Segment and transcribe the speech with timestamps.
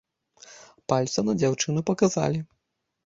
[0.93, 2.41] Пальцам на дзяўчыну паказалі.